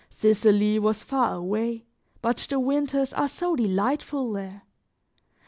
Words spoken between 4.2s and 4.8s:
there!